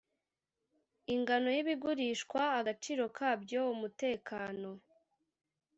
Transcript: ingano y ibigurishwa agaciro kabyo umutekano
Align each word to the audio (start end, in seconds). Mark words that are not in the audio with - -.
ingano 1.13 1.47
y 1.55 1.59
ibigurishwa 1.63 2.41
agaciro 2.59 3.03
kabyo 3.17 3.59
umutekano 3.73 4.69